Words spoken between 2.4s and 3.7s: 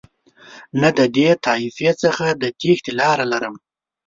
د تېښتې لاره لرم.